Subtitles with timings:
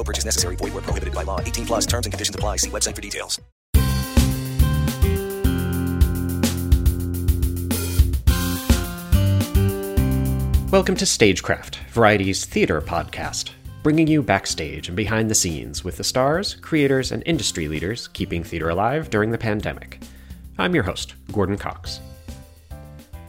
[0.00, 0.56] No purchase necessary.
[0.56, 1.40] Void, were prohibited by law.
[1.42, 2.56] 18 plus terms and conditions apply.
[2.56, 3.38] See website for details.
[10.72, 13.50] Welcome to Stagecraft, Variety's theater podcast,
[13.82, 18.42] bringing you backstage and behind the scenes with the stars, creators, and industry leaders keeping
[18.42, 20.00] theater alive during the pandemic.
[20.56, 22.00] I'm your host, Gordon Cox.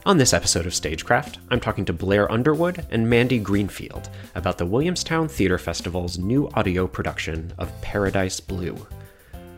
[0.04, 4.66] On this episode of Stagecraft, I'm talking to Blair Underwood and Mandy Greenfield about the
[4.66, 8.84] Williamstown Theater Festival's new audio production of Paradise Blue.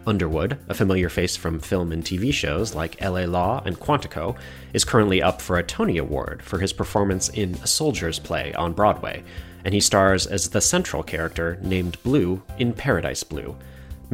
[0.06, 4.36] Underwood, a familiar face from film and TV shows like LA Law and Quantico,
[4.74, 8.74] is currently up for a Tony Award for his performance in A Soldier's Play on
[8.74, 9.24] Broadway,
[9.64, 13.56] and he stars as the central character named Blue in Paradise Blue.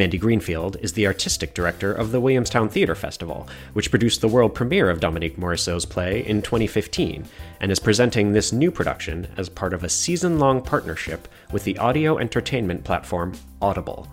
[0.00, 4.54] Mandy Greenfield is the artistic director of the Williamstown Theater Festival, which produced the world
[4.54, 7.26] premiere of Dominique Morisseau's play in 2015,
[7.60, 11.76] and is presenting this new production as part of a season long partnership with the
[11.76, 14.08] audio entertainment platform Audible.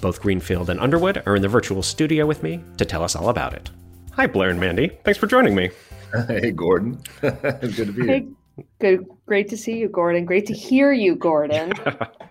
[0.00, 3.28] Both Greenfield and Underwood are in the virtual studio with me to tell us all
[3.28, 3.68] about it.
[4.12, 4.88] Hi, Blair and Mandy.
[5.04, 5.68] Thanks for joining me.
[6.28, 7.02] Hey, Gordon.
[7.20, 8.28] Good to be Hey, here.
[8.78, 9.06] Good.
[9.26, 10.24] Great to see you, Gordon.
[10.24, 11.72] Great to hear you, Gordon.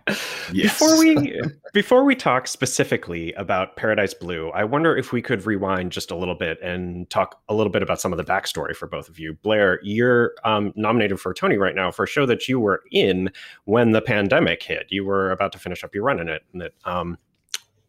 [0.54, 0.80] Yes.
[0.80, 1.42] Before we
[1.74, 6.16] before we talk specifically about Paradise Blue, I wonder if we could rewind just a
[6.16, 9.18] little bit and talk a little bit about some of the backstory for both of
[9.18, 9.34] you.
[9.42, 12.84] Blair, you're um, nominated for a Tony right now for a show that you were
[12.92, 13.32] in
[13.66, 14.86] when the pandemic hit.
[14.90, 17.18] You were about to finish up your run in it, and it um,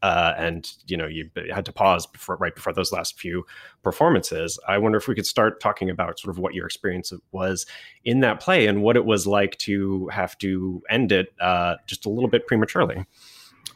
[0.06, 3.44] uh, and you know you had to pause before right before those last few
[3.82, 4.56] performances.
[4.68, 7.66] I wonder if we could start talking about sort of what your experience was
[8.04, 12.06] in that play and what it was like to have to end it uh, just
[12.06, 13.04] a little bit prematurely.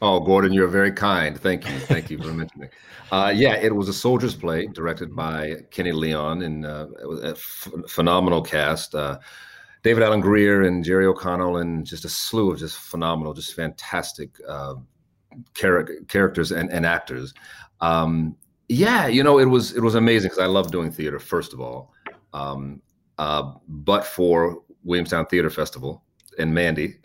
[0.01, 1.37] Oh, Gordon, you're very kind.
[1.37, 1.77] Thank you.
[1.79, 2.69] Thank you for mentioning.
[3.11, 6.87] Uh, yeah, it was a soldier's play directed by Kenny Leon, and uh,
[7.23, 8.95] a phenomenal cast.
[8.95, 9.19] Uh,
[9.83, 14.29] David Alan Grier and Jerry O'Connell, and just a slew of just phenomenal, just fantastic
[14.47, 14.75] uh,
[15.53, 17.33] char- characters and, and actors.
[17.81, 18.35] Um,
[18.69, 21.19] yeah, you know, it was it was amazing because I love doing theater.
[21.19, 21.93] First of all,
[22.33, 22.81] um,
[23.17, 26.03] uh, but for Williamstown Theater Festival
[26.39, 26.95] and Mandy,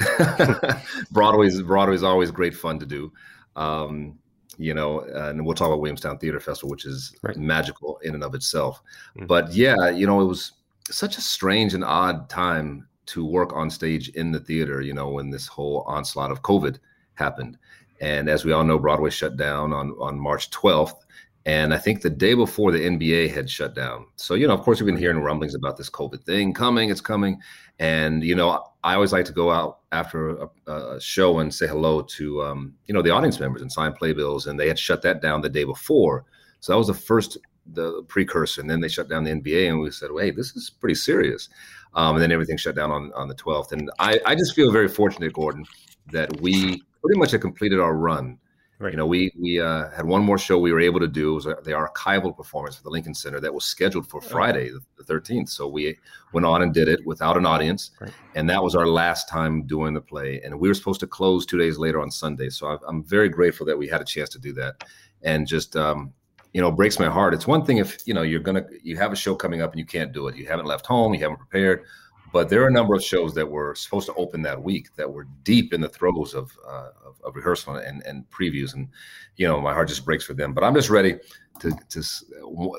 [1.10, 3.12] Broadway's Broadway's always great fun to do.
[3.56, 4.18] Um,
[4.58, 7.36] you know, and we'll talk about Williamstown Theater Festival, which is Right.
[7.36, 8.80] magical in and of itself.
[9.18, 9.26] Mhm.
[9.26, 10.52] But yeah, you know, it was
[10.88, 14.80] such a strange and odd time to work on stage in the theater.
[14.80, 16.78] You know, when this whole onslaught of COVID
[17.14, 17.58] happened,
[18.00, 21.06] and as we all know, Broadway shut down on on March twelfth.
[21.46, 24.06] And I think the day before the NBA had shut down.
[24.16, 27.00] So, you know, of course, we've been hearing rumblings about this COVID thing coming, it's
[27.00, 27.40] coming.
[27.78, 31.68] And, you know, I always like to go out after a, a show and say
[31.68, 34.48] hello to, um, you know, the audience members and sign playbills.
[34.48, 36.24] And they had shut that down the day before.
[36.58, 37.38] So that was the first,
[37.74, 38.60] the precursor.
[38.60, 39.68] And then they shut down the NBA.
[39.68, 41.48] And we said, hey, this is pretty serious.
[41.94, 43.70] Um, and then everything shut down on, on the 12th.
[43.70, 45.64] And I, I just feel very fortunate, Gordon,
[46.10, 48.38] that we pretty much had completed our run
[48.78, 48.92] Right.
[48.92, 51.32] you know, we we uh, had one more show we were able to do.
[51.32, 55.04] It was the archival performance for the Lincoln Center that was scheduled for Friday, the
[55.04, 55.48] thirteenth.
[55.48, 55.96] So we
[56.34, 58.12] went on and did it without an audience, Right.
[58.34, 60.42] and that was our last time doing the play.
[60.42, 62.50] And we were supposed to close two days later on Sunday.
[62.50, 64.84] So I, I'm very grateful that we had a chance to do that,
[65.22, 66.12] and just um,
[66.52, 67.32] you know, breaks my heart.
[67.32, 69.78] It's one thing if you know you're gonna you have a show coming up and
[69.80, 70.36] you can't do it.
[70.36, 71.14] You haven't left home.
[71.14, 71.84] You haven't prepared.
[72.32, 75.10] But there are a number of shows that were supposed to open that week that
[75.10, 78.88] were deep in the throes of, uh, of, of rehearsal and, and previews, and
[79.36, 80.52] you know my heart just breaks for them.
[80.52, 81.16] But I'm just ready
[81.60, 82.02] to, to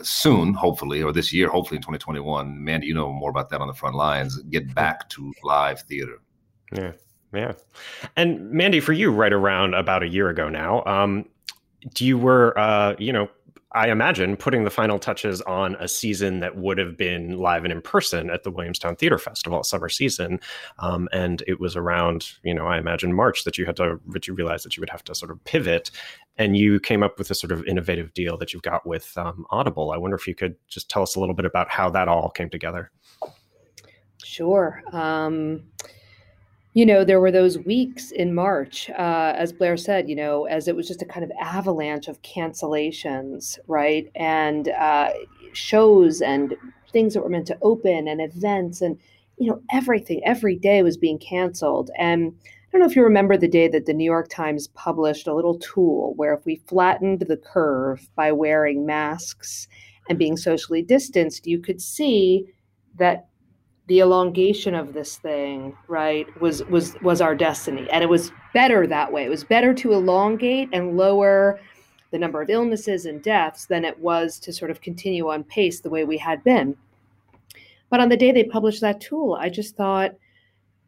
[0.03, 2.63] soon, hopefully, or this year, hopefully in 2021.
[2.63, 4.37] Mandy, you know more about that on the front lines.
[4.43, 6.19] Get back to live theater.
[6.73, 6.91] Yeah,
[7.33, 7.53] yeah.
[8.15, 11.25] And Mandy, for you, right around about a year ago now, um,
[11.97, 13.29] you were, uh, you know,
[13.73, 17.73] I imagine, putting the final touches on a season that would have been live and
[17.73, 20.39] in person at the Williamstown Theater Festival summer season.
[20.79, 24.27] Um, and it was around, you know, I imagine March that you had to, that
[24.27, 25.91] you realized that you would have to sort of pivot.
[26.37, 29.45] And you came up with a sort of innovative deal that you've got with um,
[29.49, 29.91] Audible.
[29.91, 32.29] I wonder if you could just tell us a little bit about how that all
[32.29, 32.91] came together.
[34.23, 34.81] Sure.
[34.93, 35.63] Um,
[36.77, 40.67] you know, there were those weeks in March, uh, as Blair said, you know, as
[40.67, 44.11] it was just a kind of avalanche of cancellations, right?
[44.13, 45.09] And uh,
[45.53, 46.53] shows and
[46.93, 48.95] things that were meant to open and events and,
[49.39, 51.89] you know, everything, every day was being canceled.
[51.97, 55.25] And I don't know if you remember the day that the New York Times published
[55.25, 59.67] a little tool where if we flattened the curve by wearing masks
[60.09, 62.45] and being socially distanced, you could see
[62.99, 63.29] that
[63.87, 68.85] the elongation of this thing right was was was our destiny and it was better
[68.85, 71.59] that way it was better to elongate and lower
[72.11, 75.79] the number of illnesses and deaths than it was to sort of continue on pace
[75.79, 76.75] the way we had been
[77.89, 80.11] but on the day they published that tool i just thought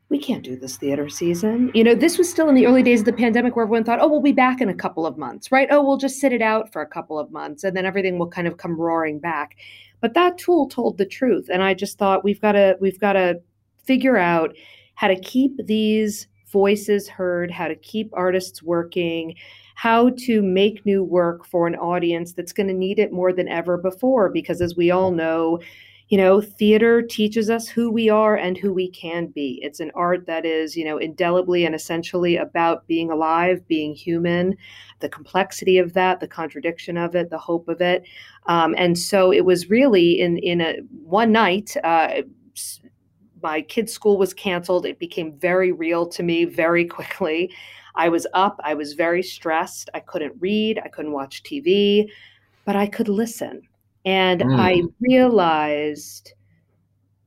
[0.09, 1.71] we can't do this theater season.
[1.75, 3.99] You know, this was still in the early days of the pandemic where everyone thought,
[4.01, 5.67] oh, we'll be back in a couple of months, right?
[5.69, 8.29] Oh, we'll just sit it out for a couple of months and then everything will
[8.29, 9.55] kind of come roaring back.
[10.01, 11.49] But that tool told the truth.
[11.51, 13.41] And I just thought we've got to we've got to
[13.83, 14.55] figure out
[14.95, 19.35] how to keep these voices heard, how to keep artists working,
[19.75, 23.47] how to make new work for an audience that's going to need it more than
[23.47, 24.29] ever before.
[24.29, 25.59] Because as we all know,
[26.09, 29.59] you know, theater teaches us who we are and who we can be.
[29.61, 34.57] It's an art that is, you know, indelibly and essentially about being alive, being human,
[35.01, 38.03] the complexity of that, the contradiction of it, the hope of it.
[38.47, 41.77] Um, and so it was really in in a one night.
[41.83, 42.23] Uh,
[43.43, 44.87] my kid's school was canceled.
[44.87, 47.53] It became very real to me very quickly.
[47.95, 48.59] I was up.
[48.63, 49.91] I was very stressed.
[49.93, 50.79] I couldn't read.
[50.83, 52.09] I couldn't watch TV,
[52.65, 53.68] but I could listen
[54.09, 54.59] and mm.
[54.59, 56.33] I realized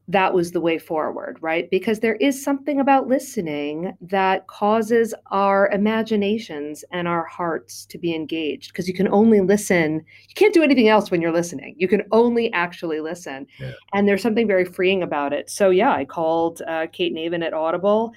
[0.09, 1.71] that was the way forward, right?
[1.71, 8.13] Because there is something about listening that causes our imaginations and our hearts to be
[8.13, 10.05] engaged because you can only listen.
[10.29, 11.77] You can't do anything else when you're listening.
[11.79, 13.47] You can only actually listen.
[13.61, 13.75] Yeah.
[13.95, 15.49] And there's something very freeing about it.
[15.49, 18.13] So, yeah, I called uh, Kate Navin at Audible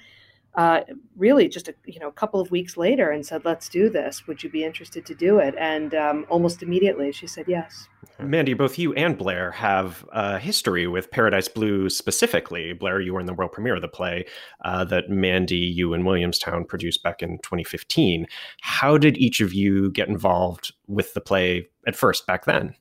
[0.56, 0.80] uh,
[1.16, 4.26] really just a you know a couple of weeks later and said, "Let's do this.
[4.26, 7.88] Would you be interested to do it?" And um, almost immediately she said yes.
[8.18, 12.72] Mandy, both you and Blair have a history with Paradise Blue specifically.
[12.72, 14.24] Blair, you were in the world premiere of the play
[14.64, 18.26] uh, that Mandy, you and Williamstown produced back in 2015.
[18.62, 22.74] How did each of you get involved with the play at first back then?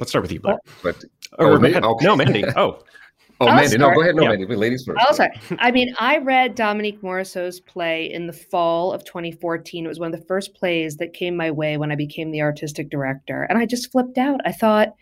[0.00, 0.58] Let's start with you, Blair.
[0.82, 1.04] But,
[1.38, 2.04] oh, oh, Mandy, okay.
[2.04, 2.44] No, Mandy.
[2.56, 2.82] Oh.
[3.40, 3.80] Oh, I'll Mandy, start.
[3.80, 4.14] no, go ahead.
[4.14, 4.28] No, yeah.
[4.30, 5.00] Mandy, ladies first.
[5.00, 5.32] I'll start.
[5.58, 9.84] I mean, I read Dominique Morisseau's play in the fall of 2014.
[9.84, 12.42] It was one of the first plays that came my way when I became the
[12.42, 13.42] artistic director.
[13.44, 14.40] And I just flipped out.
[14.44, 14.94] I thought,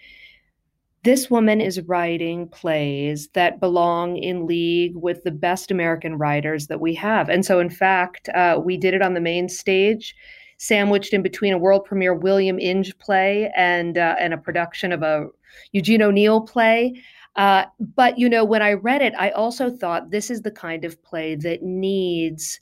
[1.05, 6.81] this woman is writing plays that belong in league with the best American writers that
[6.81, 7.29] we have.
[7.29, 10.15] And so, in fact, uh, we did it on the main stage,
[10.59, 15.03] sandwiched in between a world premiere William Inge play and uh, and a production of
[15.03, 15.27] a
[15.73, 16.95] Eugene O'Neill play.
[17.37, 17.65] Uh,
[17.97, 21.03] but, you know, when I read it, I also thought this is the kind of
[21.03, 22.61] play that needs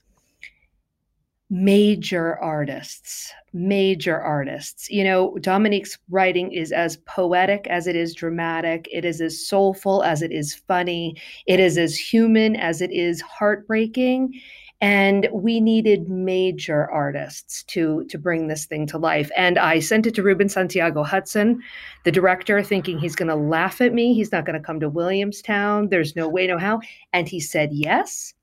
[1.51, 4.89] major artists, major artists.
[4.89, 10.05] You know, Dominique's writing is as poetic as it is dramatic, it is as soulful
[10.05, 11.17] as it is funny,
[11.47, 14.41] it is as human as it is heartbreaking
[14.81, 19.31] and we needed major artists to to bring this thing to life.
[19.37, 21.63] And i sent it to ruben santiago hudson
[22.05, 24.15] the director thinking he's going to laugh at me.
[24.15, 25.89] He's not going to come to williamstown.
[25.89, 26.81] There's no way no how.
[27.13, 28.35] And he said yes.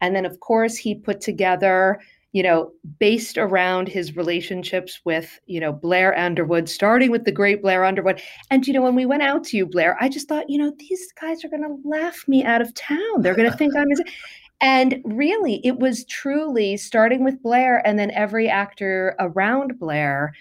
[0.00, 1.98] And then of course he put together
[2.32, 7.62] you know based around his relationships with you know blair underwood starting with the great
[7.62, 8.20] blair underwood.
[8.50, 10.74] And you know when we went out to you blair i just thought you know
[10.78, 13.22] these guys are going to laugh me out of town.
[13.22, 13.88] They're going to think i'm
[14.60, 20.34] and really, it was truly starting with Blair and then every actor around Blair.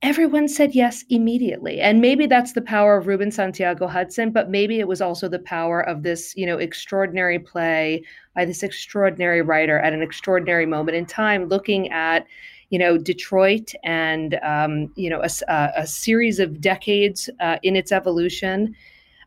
[0.00, 1.80] Everyone said yes immediately.
[1.80, 5.38] And maybe that's the power of Ruben Santiago Hudson, but maybe it was also the
[5.40, 8.02] power of this, you know, extraordinary play
[8.34, 12.26] by this extraordinary writer at an extraordinary moment in time, looking at,
[12.70, 17.92] you know, Detroit and, um, you know, a, a, series of decades uh, in its
[17.92, 18.74] evolution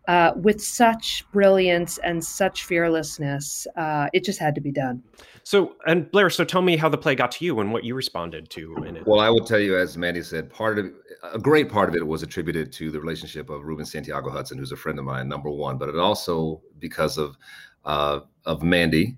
[0.07, 3.67] uh, with such brilliance and such fearlessness.
[3.75, 5.03] Uh, it just had to be done.
[5.43, 7.95] So, and Blair, so tell me how the play got to you and what you
[7.95, 9.07] responded to in it.
[9.07, 10.93] Well, I will tell you, as Mandy said, part of it,
[11.33, 14.71] a great part of it was attributed to the relationship of Ruben Santiago Hudson, who's
[14.71, 17.37] a friend of mine, number one, but it also because of
[17.85, 19.17] uh, of Mandy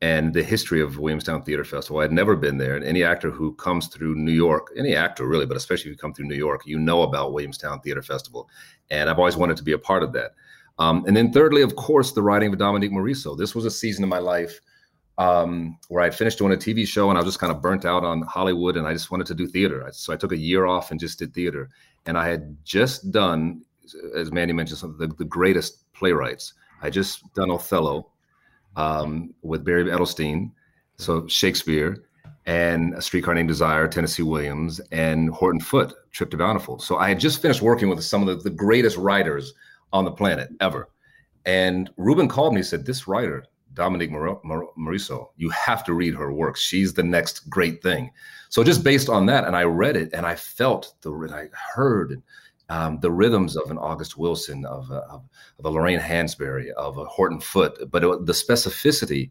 [0.00, 1.98] and the history of Williamstown Theater Festival.
[1.98, 2.76] I had never been there.
[2.76, 5.98] And any actor who comes through New York, any actor really, but especially if you
[5.98, 8.48] come through New York, you know about Williamstown Theater Festival.
[8.90, 10.32] And I've always wanted to be a part of that.
[10.78, 13.36] Um, and then thirdly, of course, the writing of Dominique Morisseau.
[13.36, 14.60] This was a season of my life
[15.18, 17.84] um, where I finished doing a TV show and I was just kind of burnt
[17.84, 19.84] out on Hollywood and I just wanted to do theater.
[19.90, 21.70] So I took a year off and just did theater.
[22.06, 23.62] And I had just done,
[24.14, 26.54] as Mandy mentioned, some of the, the greatest playwrights.
[26.82, 28.12] I just done Othello
[28.78, 30.52] um, with Barry Edelstein,
[30.96, 32.04] so Shakespeare,
[32.46, 36.78] and A Streetcar Named Desire, Tennessee Williams, and Horton Foote, Trip to Bountiful.
[36.78, 39.52] So I had just finished working with some of the, the greatest writers
[39.92, 40.88] on the planet ever.
[41.44, 43.44] And Ruben called me and said, This writer,
[43.74, 46.60] Dominique Morisseau, you have to read her works.
[46.60, 48.10] She's the next great thing.
[48.48, 51.48] So just based on that, and I read it and I felt the, and I
[51.74, 52.22] heard
[52.68, 55.22] um, the rhythms of an August Wilson, of a, of,
[55.64, 59.30] a Lorraine Hansberry, of a Horton Foote, but it, the specificity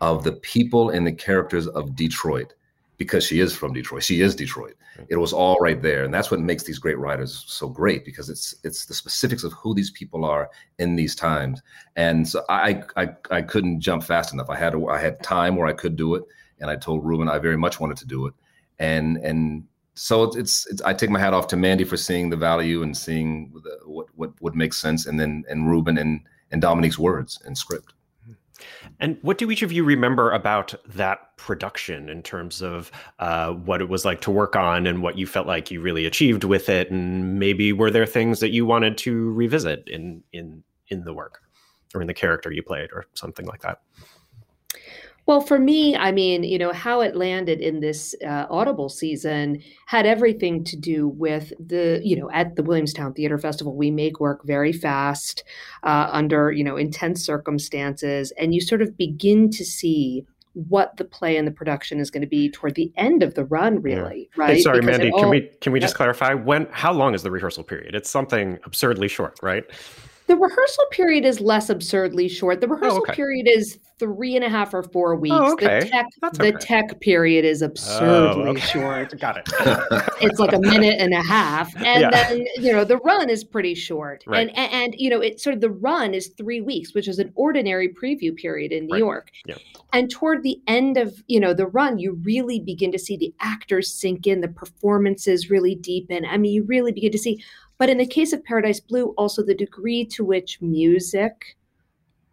[0.00, 2.54] of the people and the characters of Detroit,
[2.98, 4.02] because she is from Detroit.
[4.02, 4.74] She is Detroit.
[5.08, 8.30] It was all right there, and that's what makes these great writers so great because
[8.30, 11.62] it's it's the specifics of who these people are in these times.
[11.96, 14.50] And so I I, I couldn't jump fast enough.
[14.50, 16.24] I had I had time where I could do it,
[16.60, 18.34] and I told Ruben I very much wanted to do it,
[18.78, 19.64] and and
[19.94, 22.96] so it's, it's, I take my hat off to Mandy for seeing the value and
[22.96, 26.20] seeing the, what what would make sense, and then and Ruben and
[26.50, 27.94] and Dominique's words and script.
[29.00, 33.80] And what do each of you remember about that production in terms of uh, what
[33.80, 36.68] it was like to work on and what you felt like you really achieved with
[36.68, 36.90] it?
[36.90, 41.40] And maybe were there things that you wanted to revisit in in in the work
[41.94, 43.80] or in the character you played or something like that?
[45.26, 49.62] Well, for me, I mean, you know, how it landed in this uh, Audible season
[49.86, 54.20] had everything to do with the, you know, at the Williamstown Theater Festival, we make
[54.20, 55.42] work very fast
[55.82, 58.32] uh, under, you know, intense circumstances.
[58.38, 62.20] And you sort of begin to see what the play and the production is going
[62.20, 64.42] to be toward the end of the run, really, yeah.
[64.42, 64.54] right?
[64.56, 66.68] Hey, sorry, because Mandy, all, can we can we just clarify when?
[66.70, 67.94] How long is the rehearsal period?
[67.94, 69.64] It's something absurdly short, right?
[70.26, 72.60] The rehearsal period is less absurdly short.
[72.60, 73.14] The oh, rehearsal oh, okay.
[73.14, 75.36] period is three and a half or four oh, weeks.
[75.38, 75.80] Oh, okay.
[75.80, 76.66] The tech, That's the okay.
[76.66, 79.18] tech period is oh, absurdly oh, short.
[79.20, 79.48] Got it.
[80.20, 82.10] it's like a minute and a half, and Yeah.
[82.10, 84.24] then you know the run is pretty short.
[84.26, 84.48] Right.
[84.48, 87.18] And, and and you know it sort of the run is three weeks, which is
[87.18, 88.98] an ordinary preview period in New Right.
[88.98, 89.30] York.
[89.46, 89.56] Yeah.
[89.92, 93.32] And toward the end of you know the run, you really begin to see the
[93.40, 96.24] actors sink in, the performances really deepen.
[96.24, 97.42] I mean, you really begin to see.
[97.84, 101.54] But in the case of Paradise Blue, also the degree to which music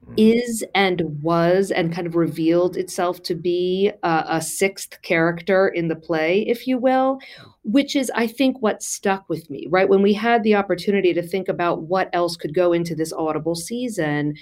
[0.05, 0.13] hmm.
[0.15, 5.89] is and was and kind of revealed itself to be a, a sixth character in
[5.89, 7.19] the play, if you will,
[7.65, 9.89] which is, I think, what stuck with me, right?
[9.89, 13.55] When we had the opportunity to think about what else could go into this audible
[13.55, 14.35] season,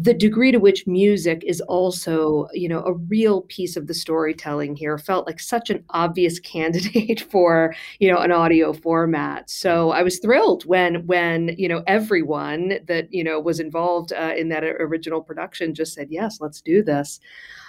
[0.00, 4.76] the degree to which music is also, you know, a real piece of the storytelling
[4.76, 9.50] here felt like such an obvious candidate for, you know, an audio format.
[9.50, 14.34] So I was thrilled when, when you know, everyone that you know was involved uh,
[14.36, 17.18] in that original production just said, "Yes, let's do this."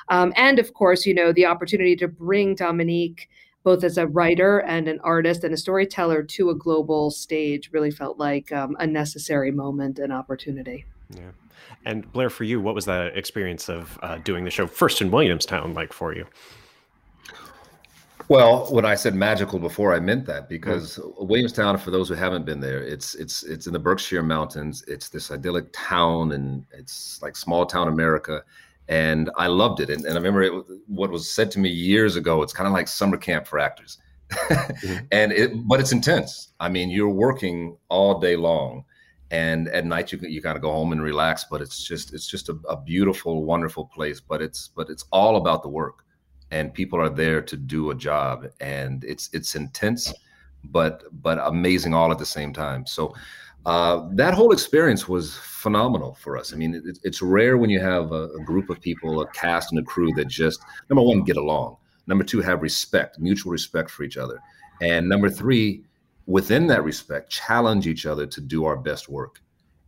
[0.09, 3.29] Um, and of course, you know, the opportunity to bring Dominique
[3.63, 7.91] both as a writer and an artist and a storyteller to a global stage really
[7.91, 10.85] felt like um, a necessary moment and opportunity.
[11.09, 11.31] Yeah.
[11.85, 15.11] And Blair, for you, what was that experience of uh, doing the show first in
[15.11, 16.25] Williamstown like for you?
[18.29, 22.45] Well, when I said magical before, I meant that because Williamstown, for those who haven't
[22.45, 24.83] been there, it's it's it's in the Berkshire Mountains.
[24.87, 28.43] It's this idyllic town, and it's like small town America.
[28.87, 29.89] And I loved it.
[29.89, 30.53] And, and I remember it,
[30.87, 32.43] what was said to me years ago.
[32.43, 33.97] It's kind of like summer camp for actors,
[35.11, 36.49] and it but it's intense.
[36.59, 38.85] I mean, you're working all day long,
[39.31, 41.45] and at night you you kind of go home and relax.
[41.49, 44.19] But it's just it's just a, a beautiful, wonderful place.
[44.19, 46.05] But it's but it's all about the work
[46.51, 50.13] and people are there to do a job and it's it's intense
[50.65, 53.13] but but amazing all at the same time so
[53.65, 57.79] uh, that whole experience was phenomenal for us i mean it, it's rare when you
[57.79, 61.23] have a, a group of people a cast and a crew that just number one
[61.23, 64.39] get along number two have respect mutual respect for each other
[64.81, 65.83] and number three
[66.29, 69.41] within that respect challenge each other to do our best work.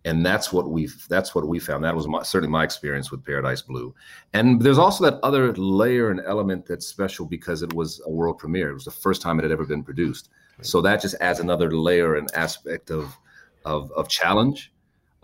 [0.03, 1.83] And that's what we that's what we found.
[1.83, 3.93] That was my, certainly my experience with paradise blue.
[4.33, 8.39] And there's also that other layer and element that's special because it was a world
[8.39, 8.71] premiere.
[8.71, 10.29] It was the first time it had ever been produced.
[10.63, 13.15] So that just adds another layer and aspect of
[13.63, 14.71] of, of challenge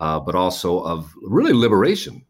[0.00, 2.24] uh, but also of really liberation.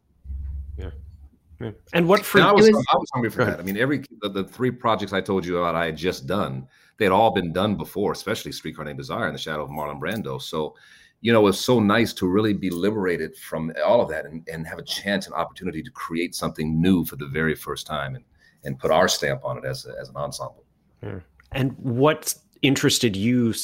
[1.60, 1.72] Yeah.
[1.92, 3.58] And what for I was, was- I was hungry for that.
[3.58, 6.66] I mean, every the, the three projects I told you about, I had just done.
[6.98, 10.00] They had all been done before, especially Streetcar Named Desire and The Shadow of Marlon
[10.00, 10.40] Brando.
[10.40, 10.74] So
[11.20, 14.46] you know, it was so nice to really be liberated from all of that and,
[14.48, 18.14] and have a chance and opportunity to create something new for the very first time
[18.14, 18.24] and
[18.64, 20.64] and put our stamp on it as a, as an ensemble.
[21.02, 21.20] Yeah.
[21.52, 23.54] And what interested you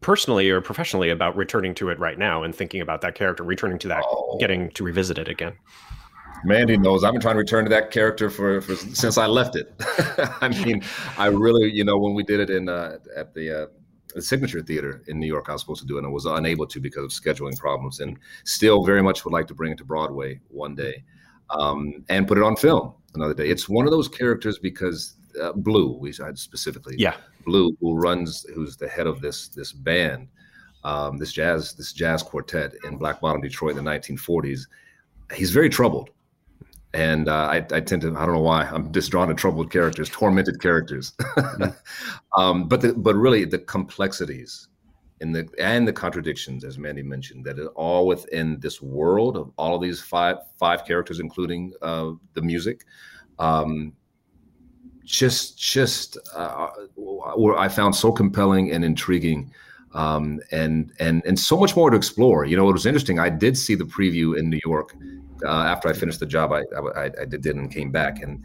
[0.00, 3.78] personally or professionally about returning to it right now and thinking about that character, returning
[3.78, 4.36] to that, oh.
[4.38, 5.54] getting to revisit it again?
[6.44, 9.56] Mandy knows I've been trying to return to that character for, for since I left
[9.56, 9.74] it.
[10.40, 10.82] I mean,
[11.16, 13.66] I really, you know, when we did it in uh, at the uh,
[14.14, 16.26] the Signature Theater in New York, I was supposed to do it and I was
[16.26, 19.78] unable to because of scheduling problems, and still very much would like to bring it
[19.78, 21.04] to Broadway one day
[21.50, 23.48] um, and put it on film another day.
[23.48, 28.46] It's one of those characters because uh, Blue, we said specifically, yeah, Blue, who runs,
[28.54, 30.28] who's the head of this this band,
[30.84, 34.60] um, this jazz this jazz quartet in Black Bottom, Detroit, in the 1940s.
[35.34, 36.10] He's very troubled
[36.94, 39.70] and uh, I, I, tend to I don't know why I'm just drawn to troubled
[39.70, 41.12] characters, tormented characters.
[41.20, 41.64] mm-hmm.
[42.40, 44.68] um, but the, but really the complexities
[45.20, 49.50] in the and the contradictions, as Mandy mentioned, that are all within this world of
[49.56, 52.84] all of these five five characters, including uh, the music.
[53.38, 53.92] Um,
[55.04, 56.68] just just uh,
[57.56, 59.52] I found so compelling and intriguing.
[59.94, 62.44] Um, and and and so much more to explore.
[62.44, 63.18] You know, it was interesting.
[63.18, 64.94] I did see the preview in New York
[65.44, 66.62] uh, after I finished the job, I,
[66.96, 68.44] I, I did it and came back, and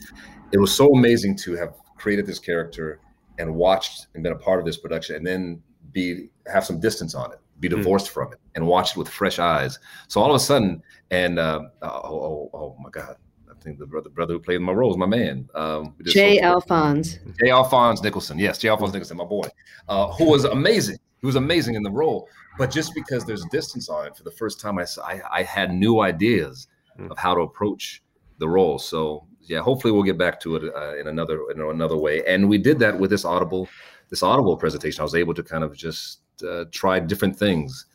[0.51, 2.99] it was so amazing to have created this character
[3.39, 7.15] and watched and been a part of this production, and then be have some distance
[7.15, 7.77] on it, be hmm.
[7.77, 8.13] divorced mm.
[8.13, 9.79] from it, and watch it with fresh eyes.
[10.07, 13.15] So all of a sudden, and uh, oh, oh, oh my God,
[13.49, 15.49] I think the brother brother who played my role is my man.
[15.55, 16.37] Um, J.
[16.37, 17.19] So Alphonse.
[17.39, 17.49] J.
[17.49, 18.37] Alphonse Nicholson.
[18.37, 18.69] Yes, J.
[18.69, 19.47] Alphonse Nicholson, my boy,
[19.87, 20.97] uh, who was amazing.
[21.23, 22.27] He was amazing in the role.
[22.57, 25.73] But just because there's distance on it, for the first time, I, I, I had
[25.73, 26.67] new ideas
[26.99, 27.09] mm.
[27.09, 28.03] of how to approach
[28.39, 28.77] the role.
[28.77, 32.25] So yeah, hopefully we'll get back to it uh, in another in another way.
[32.25, 33.69] And we did that with this audible
[34.09, 34.99] this audible presentation.
[34.99, 37.85] I was able to kind of just uh, try different things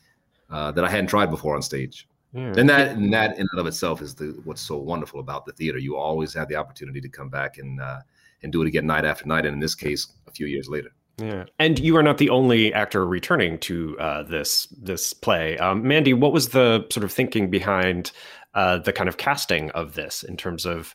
[0.49, 2.09] uh, that I hadn't tried before on stage.
[2.33, 2.55] Yeah.
[2.57, 5.53] And that and that in and of itself is the what's so wonderful about the
[5.53, 5.77] theater.
[5.77, 8.01] You always have the opportunity to come back and uh,
[8.43, 10.91] and do it again night after night, and in this case, a few years later.
[11.19, 15.59] Yeah, and you are not the only actor returning to uh, this this play.
[15.59, 18.13] Um, Mandy, what was the sort of thinking behind
[18.55, 20.95] uh, the kind of casting of this in terms of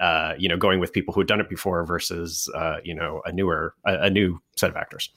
[0.00, 3.20] uh, you know going with people who had done it before versus uh, you know
[3.24, 5.10] a newer a, a, new set of actors.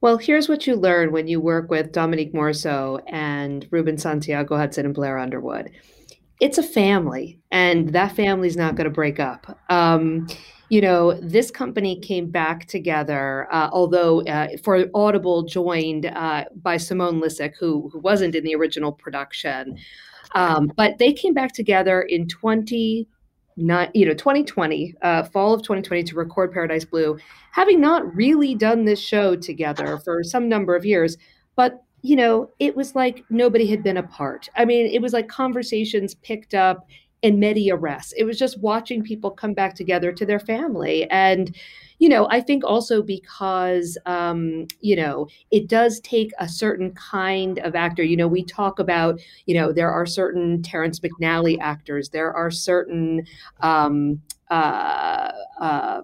[0.00, 4.84] Well, here's what you learn when you work with Dominique Morisseau and Ruben Santiago Hudson
[4.86, 5.70] and Blair Underwood.
[6.40, 9.58] It's a family, and that family's not going to break up.
[9.70, 10.26] Um,
[10.68, 16.76] you know, this company came back together, uh, although uh, for Audible joined uh, by
[16.76, 19.78] Simone Missick, who, who wasn't in the original production.
[20.34, 23.06] Um, but they came back together in 20,
[23.56, 27.18] not, you know, 2020, uh, fall of 2020 to record Paradise Blue,
[27.52, 31.16] having not really done this show together for some number of years.
[31.54, 34.50] But you know, it was like nobody had been apart.
[34.56, 36.86] I mean, it was like conversations picked up
[37.22, 38.12] in media res.
[38.18, 41.08] It was just watching people come back together to their family.
[41.10, 41.56] And,
[42.00, 47.58] you know, I think also because, um, you know, it does take a certain kind
[47.60, 48.02] of actor.
[48.02, 52.50] You know, we talk about, you know, there are certain Terrence McNally actors, there are
[52.50, 53.26] certain,
[53.60, 56.02] um, uh, uh,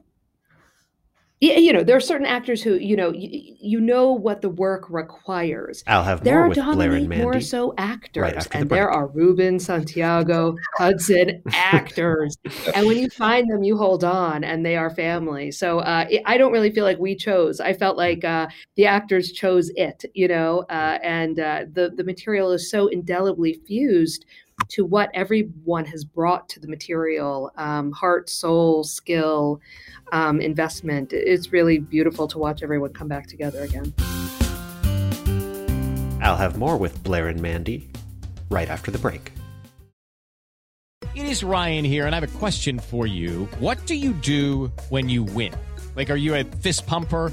[1.40, 4.90] you know, there are certain actors who, you know, you, you know what the work
[4.90, 5.82] requires.
[5.86, 7.24] I'll have there more are with Blair and Mandy.
[7.24, 12.36] more so actors, right and the there are Ruben, Santiago, Hudson actors,
[12.74, 15.50] and when you find them, you hold on, and they are family.
[15.50, 17.58] So uh, I don't really feel like we chose.
[17.58, 22.04] I felt like uh, the actors chose it, you know, uh, and uh, the the
[22.04, 24.26] material is so indelibly fused
[24.70, 29.60] to what everyone has brought to the material um, heart, soul, skill,
[30.12, 31.12] um, investment.
[31.12, 33.92] It's really beautiful to watch everyone come back together again.
[36.22, 37.90] I'll have more with Blair and Mandy
[38.50, 39.32] right after the break.
[41.14, 43.48] It is Ryan here, and I have a question for you.
[43.58, 45.52] What do you do when you win?
[45.96, 47.32] Like, are you a fist pumper?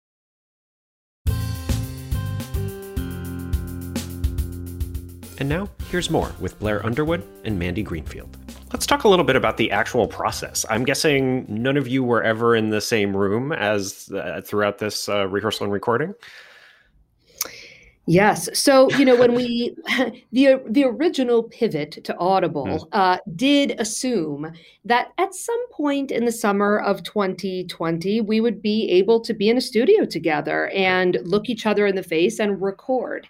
[5.41, 8.37] And now, here's more with Blair Underwood and Mandy Greenfield.
[8.71, 10.67] Let's talk a little bit about the actual process.
[10.69, 15.09] I'm guessing none of you were ever in the same room as uh, throughout this
[15.09, 16.13] uh, rehearsal and recording.
[18.05, 18.49] Yes.
[18.53, 19.75] So, you know, when we
[20.31, 22.87] the the original pivot to Audible Mm.
[22.91, 24.53] uh, did assume
[24.85, 29.49] that at some point in the summer of 2020 we would be able to be
[29.49, 33.27] in a studio together and look each other in the face and record.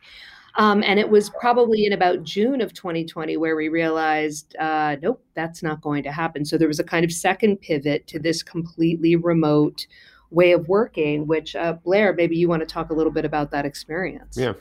[0.56, 5.24] Um, and it was probably in about June of 2020 where we realized, uh, nope,
[5.34, 6.44] that's not going to happen.
[6.46, 9.88] So there was a kind of second pivot to this completely remote
[10.30, 13.52] way of working, which uh, Blair, maybe you want to talk a little bit about
[13.52, 14.38] that experience.
[14.38, 14.54] Yeah.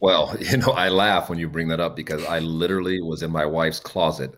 [0.00, 3.30] Well, you know, I laugh when you bring that up because I literally was in
[3.30, 4.34] my wife's closet,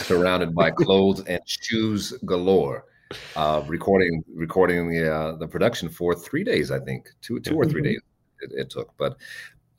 [0.00, 2.84] surrounded by clothes and shoes galore,
[3.36, 6.70] uh, recording recording the uh, the production for three days.
[6.70, 7.84] I think two two or three Mhm.
[7.84, 8.00] days
[8.40, 9.16] it, it took, but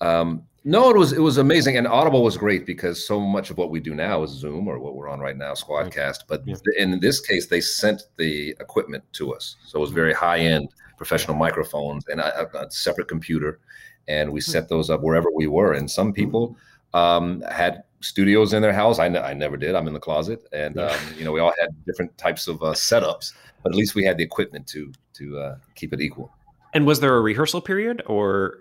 [0.02, 3.58] um, no, it was it was amazing, and Audible was great because so much of
[3.58, 6.24] what we do now is Zoom or what we're on right now, Squadcast.
[6.28, 6.56] But Yeah.
[6.78, 10.70] in this case, they sent the equipment to us, so it was very high end
[10.98, 13.60] professional microphones and a, a- separate computer,
[14.08, 15.74] and we set those up wherever we were.
[15.74, 16.58] And some people
[16.94, 19.00] um, had studios in their house.
[19.00, 19.74] I, I never did.
[19.74, 22.74] I'm in the closet, and um, you know we all had different types of uh,
[22.74, 23.32] setups,
[23.64, 26.30] but at least we had the equipment to to uh, keep it equal.
[26.74, 28.58] And was there a rehearsal period, or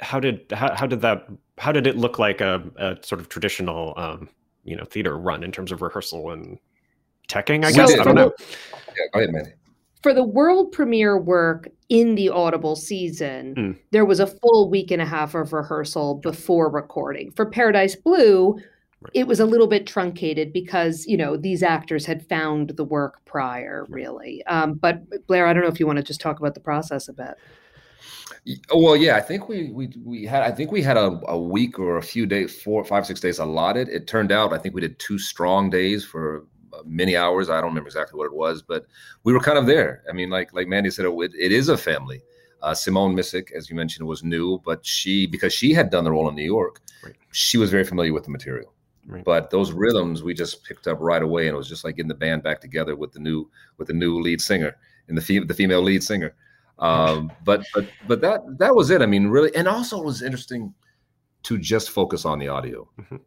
[0.00, 1.26] how did how, how did that
[1.58, 4.28] how did it look like a, a sort of traditional um,
[4.64, 6.58] you know theater run in terms of rehearsal and
[7.28, 7.64] teching?
[7.64, 7.98] I We guess.
[7.98, 8.32] I don't know.
[8.88, 9.50] Yeah, go ahead, Mandy.
[10.02, 13.78] For the world premiere work in the Audible season, Mm.
[13.90, 17.30] there was a full week and a half of rehearsal before recording.
[17.32, 18.58] For Paradise Blue,
[19.02, 19.10] Right.
[19.14, 23.22] it was a little bit truncated because you know these actors had found the work
[23.26, 24.42] prior, really.
[24.46, 27.08] Um, but Blair, I don't know if you want to just talk about the process
[27.08, 27.34] a bit.
[28.74, 31.78] Well, yeah, I think we we we had I think we had a, a week
[31.78, 33.88] or a few days, four, five, six days allotted.
[33.88, 37.50] It turned out I think we did two strong days for uh, many hours.
[37.50, 38.86] I don't remember exactly what it was, but
[39.24, 40.02] we were kind of there.
[40.08, 42.22] I mean, like like Mandy said, it, it is a family.
[42.62, 46.10] Uh, Simone Missick, as you mentioned, was new, but she because she had done the
[46.10, 47.14] role in New York, Right.
[47.32, 48.72] she was very familiar with the material.
[49.06, 49.24] Right.
[49.24, 52.08] But those rhythms we just picked up right away, and it was just like getting
[52.08, 54.76] the band back together with the new with the new lead singer
[55.08, 56.34] and the fe- the female lead singer.
[56.80, 59.02] Um, but but but that that was it.
[59.02, 60.74] I mean, really, and also it was interesting
[61.44, 62.88] to just focus on the audio.
[63.00, 63.20] Mhm.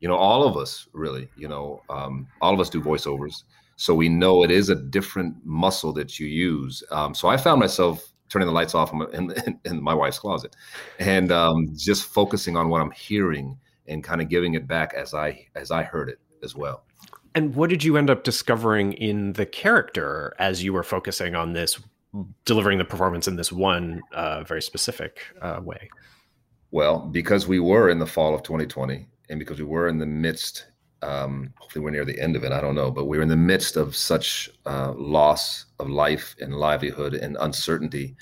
[0.00, 3.42] You know, all of us really, you know, um, all of us do voiceovers,
[3.76, 6.82] so we know it is a different muscle that you use.
[6.90, 9.94] Um, so I found myself turning the lights off in, my- in, in, in my
[9.94, 10.54] wife's closet,
[10.98, 15.14] and um, just focusing on what I'm hearing and kind of giving it back as
[15.14, 16.84] I as I heard it as well.
[17.34, 21.52] And what did you end up discovering in the character as you were focusing on
[21.52, 21.80] this,
[22.44, 25.88] delivering the performance in this one uh, very specific uh, way?
[26.70, 30.06] Well, because we were in the fall of 2020, and because we were in the
[30.06, 30.66] midst,
[31.02, 32.52] um, hopefully we're near the end of it.
[32.52, 36.34] I don't know, but we were in the midst of such uh, loss of life
[36.40, 38.16] and livelihood and uncertainty.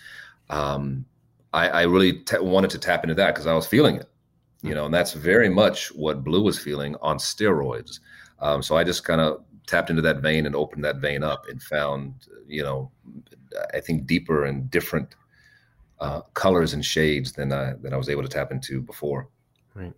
[0.50, 1.04] Um,
[1.52, 4.08] I, I really ta wanted to tap into that because I was feeling it,
[4.62, 8.00] you know, and that's very much what Blue was feeling on steroids.
[8.38, 11.46] Um, so I just kind of tapped into that vein and opened that vein up
[11.48, 12.90] and found, you know,
[13.74, 15.14] I think deeper and different
[16.00, 19.28] uh, colors and shades than I, than I was able to tap into before.
[19.74, 19.92] Right.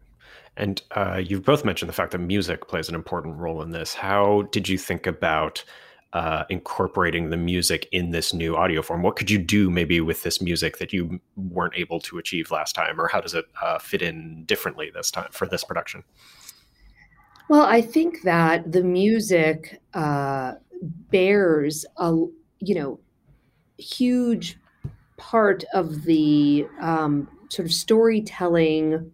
[0.57, 3.95] And uh, you've both mentioned the fact that music plays an important role in this.
[3.95, 5.65] How did you think about
[6.13, 9.03] uh, incorporating the music in this new audio form?
[9.03, 12.75] What could you do maybe with this music that you weren't able to achieve last
[12.75, 16.03] time, or how does it uh, fit in differently this time for this production?
[17.49, 20.55] Well, I think that the music uh,
[21.11, 22.15] bears a
[22.61, 23.01] you know
[23.79, 24.59] huge
[25.19, 29.13] part of the um, sort of storytelling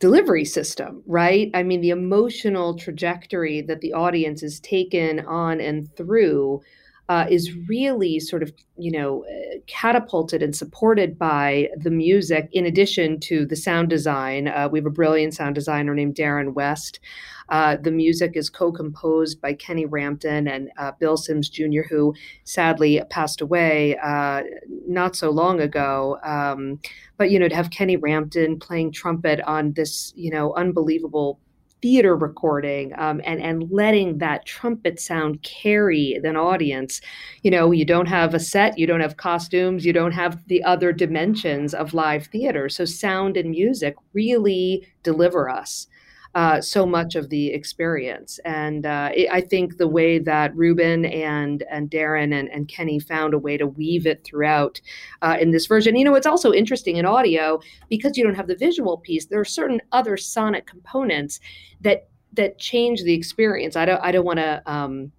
[0.00, 1.50] delivery system, right?
[1.54, 6.62] I mean, the emotional trajectory that the audience is taken on and through
[7.08, 12.64] uh, is really sort of, you know, uh, catapulted and supported by the music, in
[12.64, 14.48] addition to the sound design.
[14.48, 17.00] Uh, we have a brilliant sound designer named Darren West.
[17.48, 22.14] Uh, the music is co composed by Kenny Rampton and uh, Bill Sims Jr., who
[22.44, 24.42] sadly passed away uh,
[24.86, 26.18] not so long ago.
[26.24, 26.80] Um,
[27.18, 31.40] but, you know, to have Kenny Rampton playing trumpet on this, you know, unbelievable
[31.82, 37.00] theater recording um, and and letting that trumpet sound carry an audience.
[37.42, 40.62] You know you don't have a set you don't have costumes you don't have the
[40.64, 42.68] other dimensions of live theater.
[42.68, 45.88] So sound and music really deliver us
[46.34, 48.38] uh, so much of the experience.
[48.44, 52.98] And uh, it, I think the way that Ruben and and Darren and, and Kenny
[52.98, 54.80] found a way to weave it throughout
[55.20, 55.96] uh, in this version.
[55.96, 59.26] You know, it's also interesting in audio because you don't have the visual piece.
[59.26, 61.38] There are certain other sonic components
[61.82, 63.76] that that change the experience.
[63.76, 65.12] I don't I don't want to um,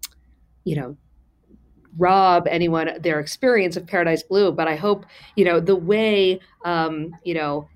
[0.64, 0.98] you know
[1.98, 7.12] rob anyone their experience of Paradise Blue, but I hope you know the way um,
[7.24, 7.70] you know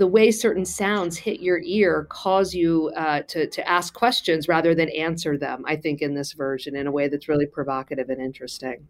[0.00, 4.74] the way certain sounds hit your ear cause you uh, to to ask questions rather
[4.74, 5.62] than answer them.
[5.66, 8.88] I think in this version in a way that's really provocative and interesting.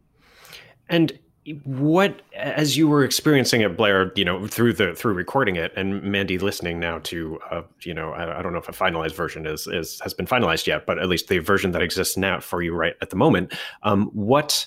[0.89, 1.19] And
[1.65, 6.01] what as you were experiencing it blair you know through the through recording it and
[6.03, 9.47] mandy listening now to uh, you know I, I, don't know if a finalized version
[9.47, 12.63] is is has been finalized yet but at least the version that exists now for
[12.63, 14.67] you right at the moment um, what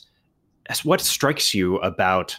[0.84, 2.38] what strikes you about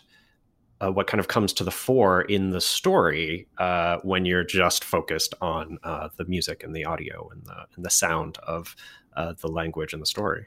[0.84, 4.84] uh, what kind of comes to the fore in the story uh, when you're just
[4.84, 8.76] focused on uh, the music and the audio and the and the sound of
[9.16, 10.46] uh, the language and the story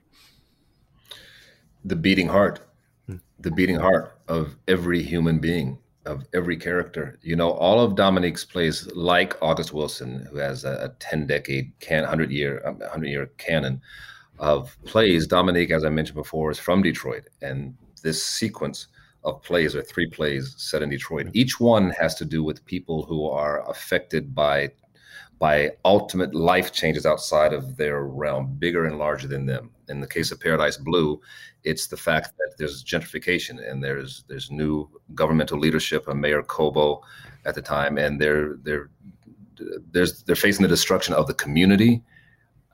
[1.85, 2.67] the beating heart
[3.39, 7.19] the beating heart of every human being, of every character.
[7.21, 12.01] You know, all of Dominique's plays, like August Wilson, who has a, 10 decade, can
[12.01, 13.81] 100 year, 100 year canon
[14.39, 15.27] of plays.
[15.27, 17.27] Dominique, as I mentioned before, is from Detroit.
[17.41, 18.87] And this sequence
[19.27, 21.29] of plays or three plays set in Detroit.
[21.33, 24.71] Each one has to do with people who are affected by
[25.39, 29.69] by ultimate life changes outside of their realm, bigger and larger than them.
[29.87, 31.21] In the case of Paradise Blue,
[31.63, 37.03] it's the fact that there's gentrification and there's there's new governmental leadership, a Mayor Cobo
[37.45, 38.89] at the time, and they're they're
[39.91, 42.01] there's they're facing the destruction of the community.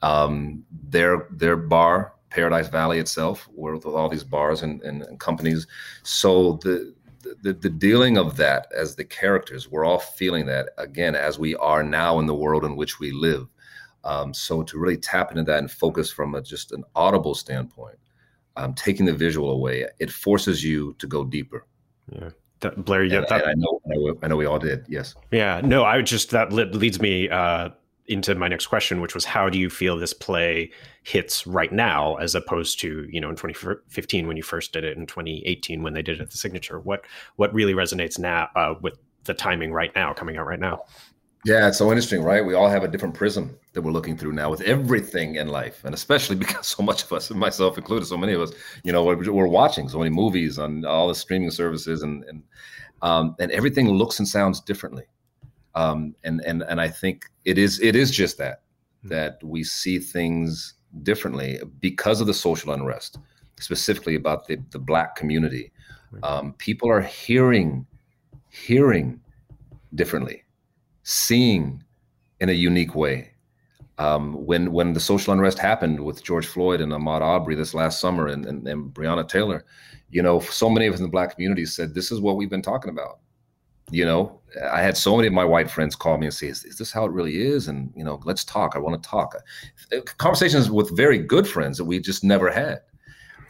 [0.01, 5.67] Um, their their bar, Paradise Valley itself, with all these bars and, and, and companies.
[6.01, 6.93] So the
[7.41, 11.55] the, the dealing of that as the characters, we're all feeling that again as we
[11.55, 13.47] are now in the world in which we live.
[14.03, 17.97] Um, so to really tap into that and focus from a, just an audible standpoint,
[18.57, 21.65] um, taking the visual away, it forces you to go deeper.
[22.11, 22.31] Yeah.
[22.59, 24.85] That, Blair, yeah, and, that, and I know, I know, I know we all did.
[24.89, 25.15] Yes.
[25.31, 25.61] Yeah.
[25.63, 27.69] No, I just that leads me uh,
[28.07, 30.71] into my next question, which was how do you feel this play
[31.03, 34.97] hits right now, as opposed to you know in 2015 when you first did it,
[34.97, 36.79] in 2018 when they did it at the signature?
[36.79, 37.05] What
[37.37, 40.83] what really resonates now uh, with the timing right now, coming out right now?
[41.45, 42.45] Yeah, it's so interesting, right?
[42.45, 45.83] We all have a different prism that we're looking through now with everything in life,
[45.83, 48.51] and especially because so much of us, myself included, so many of us,
[48.83, 52.43] you know, we're, we're watching so many movies on all the streaming services, and and
[53.01, 55.03] um, and everything looks and sounds differently
[55.75, 58.61] um, and and and I think it is it is just that
[59.01, 59.09] hmm.
[59.09, 63.17] that we see things differently because of the social unrest,
[63.59, 65.71] specifically about the the black community.
[66.21, 67.87] Um, people are hearing
[68.49, 69.19] hearing
[69.95, 70.43] differently,
[71.01, 71.83] seeing
[72.39, 73.29] in a unique way.
[73.99, 77.99] Um, when when the social unrest happened with George Floyd and Ahmaud Arbery this last
[77.99, 79.65] summer and, and, and Breonna Taylor,
[80.09, 82.49] you know, so many of us in the black community said, "This is what we've
[82.49, 83.19] been talking about."
[83.91, 84.39] You know
[84.71, 86.91] i had so many of my white friends call me and say is, is this
[86.91, 87.67] how it really is?
[87.67, 88.75] And you know let's talk.
[88.75, 89.35] I want to talk.
[89.91, 92.81] Uh, conversations with very good friends that we just never had.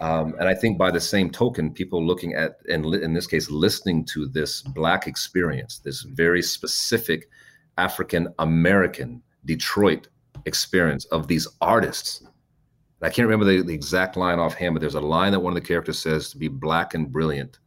[0.02, 3.50] Um, and i think by the same token people looking at and in this case
[3.50, 7.30] listening to this black experience this very specific
[7.78, 10.08] african american detroit
[10.46, 12.24] experience of these artists.
[13.02, 15.62] I can't remember the, the exact line offhand but there's a line that one of
[15.62, 17.60] the characters says to be black and brilliant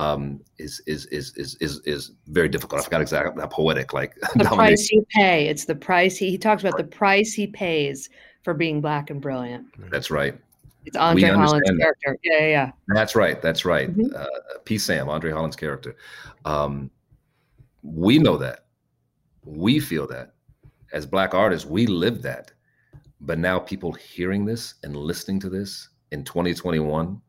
[0.00, 2.80] um, is, is is is is is very difficult.
[2.80, 3.92] I forgot exactly how poetic.
[3.92, 5.46] Like the price you pay.
[5.46, 6.72] It's the price he, he talks about.
[6.74, 6.90] Right.
[6.90, 8.08] The price he pays
[8.42, 9.66] for being black and brilliant.
[9.90, 10.34] That's right.
[10.86, 12.16] It's Andre Holland's character.
[12.22, 13.42] Yeah, yeah, yeah, That's right.
[13.42, 13.94] That's right.
[13.94, 14.16] Mm-hmm.
[14.16, 14.78] Uh, P.
[14.78, 15.94] Sam, Andre Holland's character.
[16.46, 16.90] Um,
[17.82, 18.64] we know that.
[19.44, 20.32] We feel that.
[20.94, 22.52] As black artists, we live that.
[23.20, 27.20] But now people hearing this and listening to this in 2021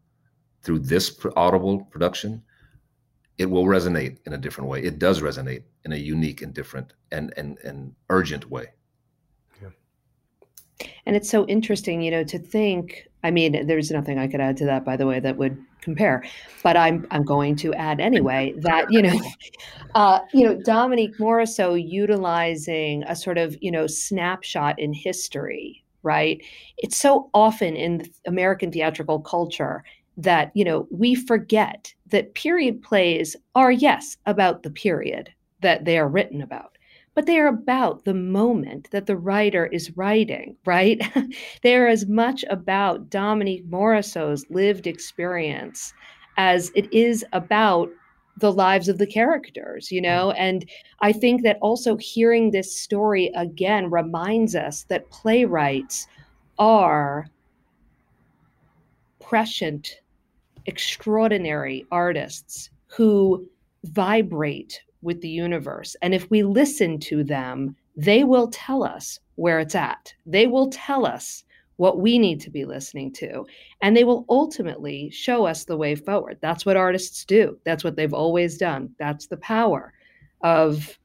[0.64, 2.42] through this audible production
[3.42, 4.84] it will resonate in a different way.
[4.84, 8.68] It does resonate in a unique and different and and and urgent way.
[9.60, 9.70] Yeah.
[11.08, 13.08] And it's so interesting, you know, to think.
[13.24, 16.24] I mean, there's nothing I could add to that, by the way, that would compare.
[16.62, 19.20] But I'm I'm going to add anyway that you know,
[19.96, 26.40] uh, you know, Dominique Morisseau utilizing a sort of you know snapshot in history, right?
[26.78, 29.84] It's so often in American theatrical culture
[30.24, 35.32] that you know we forget that period plays are yes about the period
[35.62, 36.78] that they are written about
[37.14, 41.02] but they are about the moment that the writer is writing right?
[41.62, 45.94] They are as much about dominique morisseau's lived experience
[46.38, 47.90] as it is about
[48.38, 50.34] the lives of the characters you know?
[50.36, 50.40] Mm.
[50.40, 50.70] And
[51.02, 56.08] i think that also hearing this story again reminds us that playwrights
[56.58, 57.28] are
[59.20, 60.01] prescient
[60.66, 63.48] extraordinary artists who
[63.86, 65.96] vibrate with the universe.
[66.02, 70.14] And if we listen to them, they will tell us where it's at.
[70.26, 71.44] They will tell us
[71.78, 73.46] what we need to be listening to.
[73.82, 76.38] And they will ultimately show us the way forward.
[76.42, 77.58] That's what artists do.
[77.66, 78.94] That's what they've always done.
[79.00, 79.94] That's the power
[80.42, 80.98] of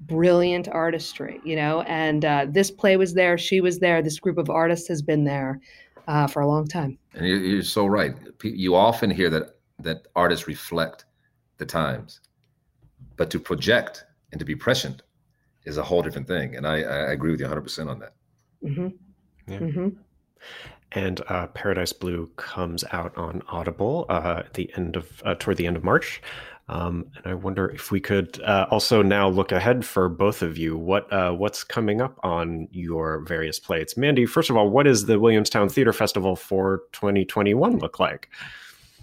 [0.00, 4.38] brilliant artistry, you know, and uh, this play was there, she was there, this group
[4.38, 5.60] of artists has been there
[6.08, 6.98] uh, for a long time.
[7.14, 8.14] And you're, you're so right.
[8.42, 11.04] You often hear that that artists reflect
[11.58, 12.20] the times,
[13.16, 15.02] but to project and to be prescient
[15.64, 16.56] is a whole different thing.
[16.56, 18.14] And I, I agree with you 100% on that.
[18.64, 18.88] Mm-hmm.
[19.46, 19.58] Yeah.
[19.58, 19.88] Mm-hmm.
[20.92, 25.58] And uh, Paradise Blue comes out on Audible uh, at the end of uh, toward
[25.58, 26.22] the end of March.
[26.70, 30.58] Um, and I wonder if we could uh, also now look ahead for both of
[30.58, 30.76] you.
[30.76, 35.06] What uh, what's coming up on your various plates, Mandy, first of all, what does
[35.06, 38.28] the Williamstown Theater Festival for 2021 look like?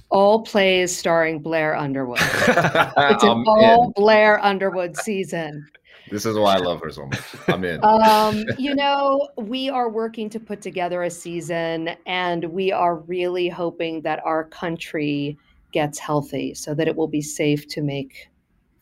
[0.09, 2.19] All plays starring Blair Underwood.
[2.21, 3.91] it's an all in.
[3.95, 5.67] Blair Underwood season.
[6.11, 7.19] This is why I love her so much.
[7.47, 7.83] I'm in.
[7.83, 13.49] um, you know, we are working to put together a season, and we are really
[13.49, 15.39] hoping that our country
[15.75, 18.29] gets healthy so that it will be safe to make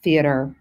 [0.04, 0.56] theater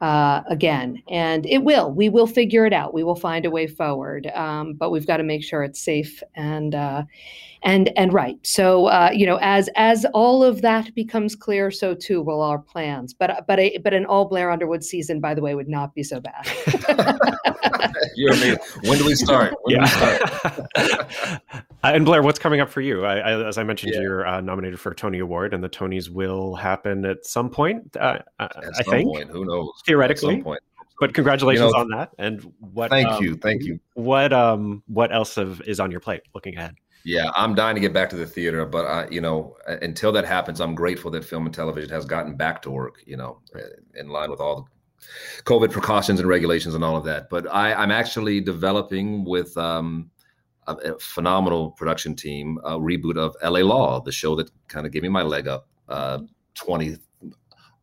[0.00, 1.02] uh, again.
[1.08, 1.90] And it will.
[1.90, 2.94] We will figure it out.
[2.94, 4.28] We will find a way forward.
[4.28, 7.02] Um, but we've got to make sure it's safe and uh,
[7.62, 8.38] and and right.
[8.42, 12.58] So uh, you know, as as all of that becomes clear, so too will our
[12.58, 13.12] plans.
[13.12, 16.04] But but a, but an all Blair Underwood season, by the way, would not be
[16.04, 16.46] so bad.
[18.16, 18.58] You're amazing.
[18.84, 19.54] When do we start?
[19.62, 20.22] When do we start?
[20.74, 23.04] Uh, and Blair, what's coming up for you?
[23.04, 24.00] I, I, as I mentioned, Yeah.
[24.02, 27.96] you're uh, nominated for a Tony Award, and the Tonys will happen at some point.
[27.96, 29.70] Uh, I, At I some think, point, who knows?
[29.80, 30.34] At theoretically.
[30.36, 30.60] some point.
[31.00, 32.10] but congratulations know, on that.
[32.18, 32.90] And what?
[32.90, 33.36] Thank um, you.
[33.36, 33.80] Thank you.
[33.94, 36.22] What um what else have, is on your plate?
[36.34, 36.74] Looking ahead.
[37.06, 40.10] Yeah, I'm dying to get back to the theater, but I, you know, uh, until
[40.12, 43.02] that happens, I'm grateful that film and television has gotten back to work.
[43.04, 43.60] You know, uh,
[43.94, 44.62] in line with all the
[45.44, 47.28] COVID precautions and regulations and all of that.
[47.30, 50.10] But I, I'm actually developing with um,
[50.66, 53.62] a, a phenomenal production team a reboot of L.A.
[53.62, 56.18] Law, the show that kind of gave me my leg up uh,
[56.54, 56.96] 20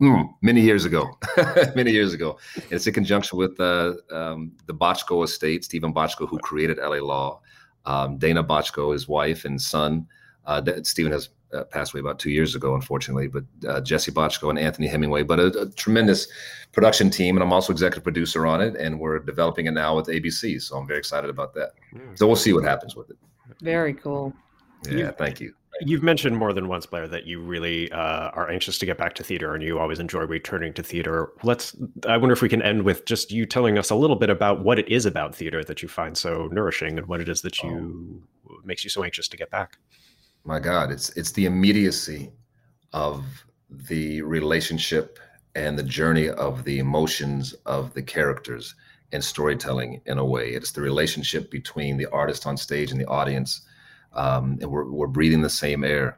[0.02, 1.18] mm, many years ago,
[1.76, 2.38] many years ago.
[2.56, 7.02] And it's in conjunction with uh, um, the Bochco estate, Steven Bochco, who created L.A.
[7.02, 7.42] Law
[7.86, 10.08] um, Dayna Bochco, his wife and son.
[10.46, 14.50] Uh, Steven has uh, passed away about two years ago, unfortunately, but uh, Jesse Bochco
[14.50, 15.24] and Anthony Hemingway.
[15.24, 16.28] But a, a tremendous
[16.72, 20.08] production team, and I'm also executive producer on it, and we're developing it now with
[20.08, 20.62] ABC.
[20.62, 21.72] So I'm very excited about that.
[22.16, 23.18] So we'll see what happens with it.
[23.62, 24.34] Very cool.
[24.90, 25.54] Yeah, You- thank you.
[25.84, 29.16] You've mentioned more than once, Blair, that you really uh, are anxious to get back
[29.16, 31.32] to theater, and you always enjoy returning to theater.
[31.44, 31.76] Let's.
[32.06, 34.64] I wonder if we can end with just you telling us a little bit about
[34.64, 37.64] what it is about theater that you find so nourishing, and what it is that
[37.64, 38.22] you
[38.64, 39.78] makes you so anxious to get back.
[40.44, 42.32] My god it's it's the immediacy
[42.94, 45.20] of the relationship
[45.56, 48.76] and the journey of the emotions of the characters
[49.12, 50.50] and storytelling in a way.
[50.50, 53.62] It's the relationship between the artist on stage and the audience
[54.14, 56.18] um, and we're, we're breathing the same air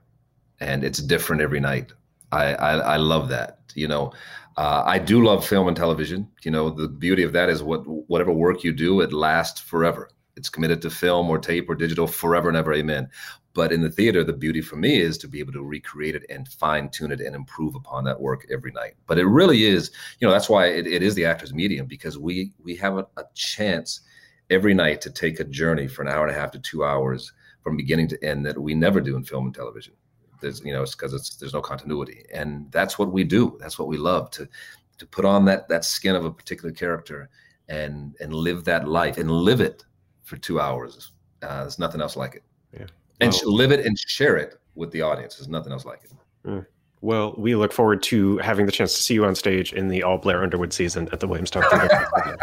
[0.60, 1.92] and it's different every night.
[2.32, 4.14] I i, I love that you know.
[4.56, 6.70] Uh, i do love film and television you know.
[6.70, 10.82] The beauty of that is what whatever work you do it lasts forever it's committed
[10.82, 13.10] to film or tape or digital forever and ever amen
[13.54, 16.26] but in the theater, the beauty for me is to be able to recreate it
[16.30, 18.96] and fine tune it and improve upon that work every night.
[19.06, 22.18] But it really is, you know, that's why it, it is the actor's medium because
[22.18, 24.02] we we have a, a chance
[24.50, 27.32] every night to take a journey for an hour and a half to two hours
[27.62, 29.94] from beginning to end that we never do in film and television.
[30.42, 33.56] There's, you know, it's because it's there's no continuity, and that's what we do.
[33.60, 34.50] That's what we love to
[34.98, 37.30] to put on that that skin of a particular character
[37.70, 39.86] and and live that life and live it
[40.24, 41.12] for two hours.
[41.42, 42.86] Uh, there's nothing else like it Yeah.
[43.20, 45.36] and Well- live it and share it with the audience.
[45.38, 46.02] There's nothing else like
[46.46, 46.66] it.
[47.02, 50.04] Well, we look forward to having the chance to see you on stage in the
[50.04, 52.08] All Blair Underwood season at the Williamstown Theater.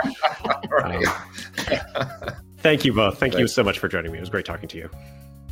[0.45, 1.07] All right.
[2.59, 3.19] Thank you both.
[3.19, 4.19] Thank you so much for joining me.
[4.19, 4.91] It was great talking to you.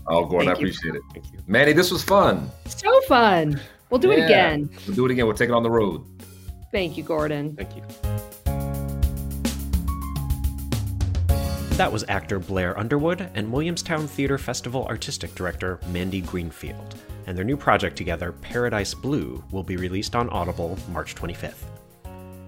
[0.09, 0.67] oh, Gordon, I Thank you.
[0.69, 1.03] appreciate it.
[1.15, 1.39] Thank you.
[1.47, 2.51] Mandy, this was fun.
[2.67, 3.59] So fun.
[3.89, 4.69] We'll do it again.
[4.87, 5.27] We'll do it again.
[5.27, 6.05] We'll take it on the road.
[6.71, 7.57] Thank you, Gordon.
[7.57, 7.83] Thank you.
[11.79, 16.97] That was actor Blair Underwood and Williamstown Theater Festival artistic director Mandy Greenfield.
[17.29, 21.63] And their new project together, Paradise Blue, will be released on Audible March 25th.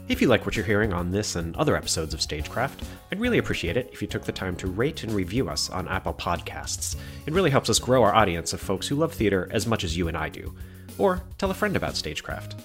[0.09, 3.39] If you like what you're hearing on this and other episodes of Stagecraft, I'd really
[3.39, 6.97] appreciate it if you took the time to rate and review us on Apple Podcasts.
[7.25, 9.97] It really helps us grow our audience of folks who love theater as much as
[9.97, 10.57] you and I do.
[10.99, 12.57] Or tell a friend about Stagecraft.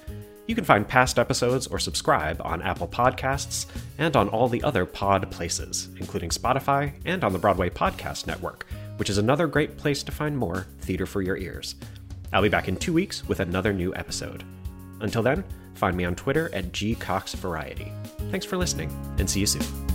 [0.47, 3.65] You can find past episodes or subscribe on Apple Podcasts
[3.97, 8.67] and on all the other pod places, including Spotify and on the Broadway Podcast Network,
[8.97, 11.75] which is another great place to find more theater for your ears.
[12.31, 14.43] I'll be back in two weeks with another new episode.
[14.99, 15.43] Until then,
[15.73, 17.91] find me on Twitter at gcoxvariety.
[18.29, 19.94] Thanks for listening, and see you soon.